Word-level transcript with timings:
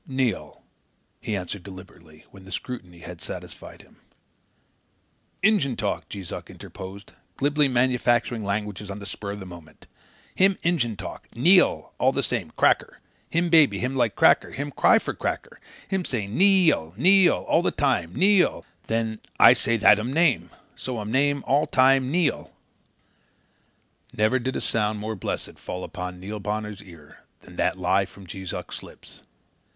"Neil," 0.07 0.63
he 1.19 1.35
answered 1.35 1.61
deliberately 1.61 2.25
when 2.31 2.43
the 2.43 2.51
scrutiny 2.51 3.01
had 3.01 3.21
satisfied 3.21 3.83
him. 3.83 3.97
"Injun 5.43 5.75
talk," 5.75 6.09
Jees 6.09 6.31
Uck 6.31 6.49
interposed, 6.49 7.13
glibly 7.37 7.67
manufacturing 7.67 8.43
languages 8.43 8.89
on 8.89 8.97
the 8.97 9.05
spur 9.05 9.29
of 9.33 9.39
the 9.39 9.45
moment. 9.45 9.85
"Him 10.33 10.57
Injun 10.63 10.95
talk, 10.95 11.27
NEE 11.35 11.59
AL 11.61 11.93
all 11.99 12.11
the 12.11 12.23
same 12.23 12.49
'cracker.' 12.55 12.99
Him 13.29 13.49
baby, 13.49 13.77
him 13.77 13.95
like 13.95 14.15
cracker; 14.15 14.49
him 14.53 14.71
cry 14.71 14.97
for 14.97 15.13
cracker. 15.13 15.59
Him 15.87 16.03
say, 16.03 16.25
'NEE 16.25 16.71
AL, 16.71 16.95
NEE 16.97 17.29
AL,' 17.29 17.43
all 17.43 17.61
time 17.71 18.05
him 18.05 18.13
say, 18.15 18.19
'NEE 18.21 18.41
AL.' 18.43 18.65
Then 18.87 19.19
I 19.39 19.53
say 19.53 19.77
that 19.77 19.99
um 19.99 20.11
name. 20.11 20.49
So 20.75 20.97
um 20.97 21.11
name 21.11 21.43
all 21.45 21.67
time 21.67 22.09
Nee 22.09 22.31
al." 22.31 22.51
Never 24.11 24.39
did 24.39 24.59
sound 24.63 24.97
more 24.97 25.15
blessed 25.15 25.59
fall 25.59 25.83
upon 25.83 26.19
Neil 26.19 26.39
Bonner's 26.39 26.81
ear 26.81 27.19
than 27.41 27.55
that 27.57 27.77
lie 27.77 28.07
from 28.07 28.25
Jees 28.25 28.51
Uck's 28.51 28.81
lips. 28.81 29.21